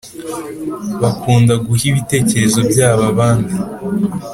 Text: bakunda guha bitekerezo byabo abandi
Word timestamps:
bakunda 1.01 1.53
guha 1.65 1.87
bitekerezo 1.95 2.59
byabo 2.69 3.03
abandi 3.11 3.53